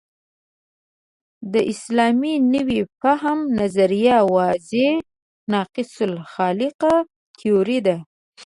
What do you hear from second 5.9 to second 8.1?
الخلقه تیوري ده.